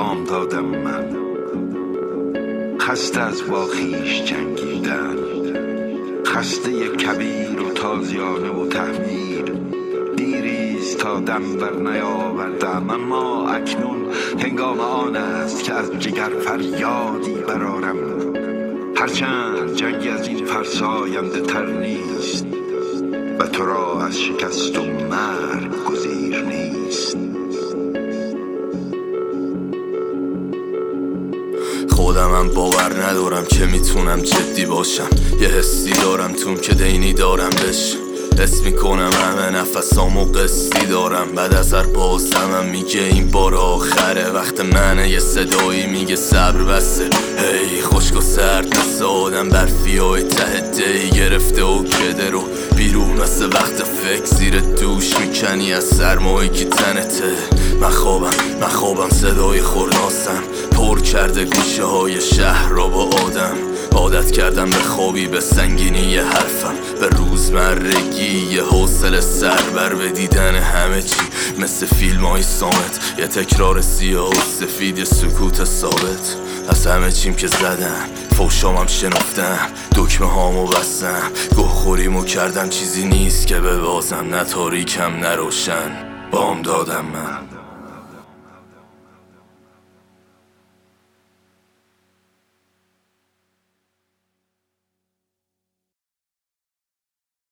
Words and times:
دادم 0.00 0.64
من. 0.64 1.16
خسته 2.78 3.20
از 3.20 3.42
با 3.50 3.66
خیش 3.66 4.22
جنگیدن. 4.24 5.16
خسته 6.26 6.88
کبیر 6.88 7.62
و 7.62 7.70
تازیانه 7.70 8.50
و 8.50 8.66
تحمیل 8.66 9.52
دیریست 10.16 10.98
تا 10.98 11.20
دم 11.20 11.56
بر 11.56 11.72
نیاوردم. 11.72 12.90
اما 12.90 13.50
اکنون 13.50 14.06
هنگام 14.38 14.80
آن 14.80 15.16
است 15.16 15.64
که 15.64 15.72
از 15.72 15.98
جگر 15.98 16.28
فریادی 16.28 17.34
برارم 17.34 17.96
هرچند 18.96 19.74
جنگی 19.74 20.08
از 20.08 20.28
این 20.28 20.44
فرساینده 20.44 21.40
تر 21.40 21.66
نیست 21.66 22.46
و 23.38 23.46
تو 23.46 23.66
را 23.66 24.04
از 24.06 24.20
شکست 24.20 24.78
و 24.78 24.82
مرگ 24.82 25.84
گزیر 25.84 26.19
خودمم 32.00 32.48
باور 32.48 33.02
ندارم 33.06 33.44
که 33.44 33.66
می‌تونم 33.66 34.20
جدی 34.20 34.66
باشم. 34.66 35.08
یه 35.40 35.48
حسی 35.48 35.92
دارم 35.92 36.32
توم 36.32 36.56
که 36.56 36.74
دینی 36.74 37.12
دارم 37.12 37.50
بش 37.50 37.96
حس 38.38 38.62
می‌کنم 38.62 39.10
همه 39.12 39.58
نفسامو 39.58 40.24
قصدی 40.24 40.86
دارم. 40.86 41.32
بعد 41.36 41.54
از 41.54 41.74
هر 41.74 41.82
بازمم 41.82 42.64
میگه 42.70 43.00
این 43.00 43.30
بار 43.30 43.54
آخره. 43.54 44.30
وقت 44.30 44.60
منه 44.60 45.10
یه 45.10 45.18
صدایی 45.18 45.86
میگه 45.86 46.16
صبر 46.16 46.62
بسته 46.62 47.10
هی 47.38 47.82
خشک 47.82 48.16
و 48.16 48.20
سرد 48.20 48.78
مثل 48.78 49.04
آدم 49.04 49.48
برفی 49.48 49.96
های 49.96 50.22
ته 50.22 51.08
گرفته 51.08 51.64
و 51.64 51.84
کده 51.84 52.30
رو. 52.30 52.42
مثل 53.22 53.46
وقت 53.46 53.82
فکر 53.82 54.24
زیر 54.24 54.60
دوش 54.60 55.18
می‌کنی 55.18 55.72
از 55.72 55.84
سرمایی 55.84 56.48
که 56.48 56.64
تنته. 56.64 57.32
من 57.80 57.90
خوابم 57.90 58.30
من 58.60 58.68
خوابم 58.68 59.08
صدای 59.08 59.60
خورناسم. 59.60 60.42
پر 60.72 61.00
کرده 61.00 61.44
گوشه 61.44 61.84
های 61.84 62.20
شهر 62.20 62.68
را 62.68 62.88
با 62.88 63.02
آدم. 63.02 63.56
عادت 63.92 64.30
کردم 64.30 64.70
به 64.70 64.76
خوابی 64.76 65.26
به 65.26 65.40
سنگینی 65.40 66.16
حرفم. 66.16 66.74
به 67.00 67.06
روزمرگی 67.06 68.46
یه 68.52 68.62
حوصله 68.62 69.20
سربر 69.20 69.94
به 69.94 70.08
دیدن 70.08 70.54
همه 70.54 71.02
چی. 71.02 71.16
مثل 71.58 71.86
فیلم 71.86 72.24
های 72.24 72.42
سامت. 72.42 73.14
یه 73.18 73.26
تکرار 73.26 73.80
سیاه 73.80 74.30
و 74.30 74.40
سفید 74.60 74.98
یه 74.98 75.04
سکوت 75.04 75.64
ثابت. 75.64 76.36
از 76.68 76.86
همه 76.86 77.12
چیم 77.12 77.34
که 77.34 77.46
زدم 77.46 78.06
فوشامم 78.36 78.86
شنفتم. 78.86 79.68
دکمه 79.96 80.28
هامو 80.28 80.66
بستم. 80.66 81.30
گوه 81.56 81.68
خوریمو 81.68 82.24
کردم 82.24 82.68
چیزی 82.68 83.04
نیست 83.04 83.46
که 83.46 83.60
به 83.60 83.78
بازم 83.78 84.26
نه 84.30 84.44
تاریکم 84.44 85.16
نه 85.16 85.36
روشن. 85.36 85.90
بام 86.30 86.62
دادم 86.62 87.04
من. 87.04 87.59